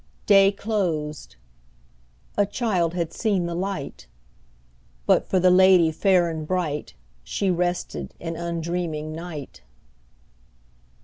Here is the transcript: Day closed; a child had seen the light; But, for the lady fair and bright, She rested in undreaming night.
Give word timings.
Day 0.25 0.51
closed; 0.51 1.35
a 2.35 2.47
child 2.47 2.95
had 2.95 3.13
seen 3.13 3.45
the 3.45 3.53
light; 3.53 4.07
But, 5.05 5.27
for 5.29 5.39
the 5.39 5.51
lady 5.51 5.91
fair 5.91 6.27
and 6.27 6.47
bright, 6.47 6.95
She 7.23 7.51
rested 7.51 8.15
in 8.19 8.35
undreaming 8.35 9.11
night. 9.13 9.61